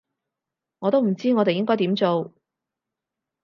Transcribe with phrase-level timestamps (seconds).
[0.79, 2.33] 我都唔知我哋應該點做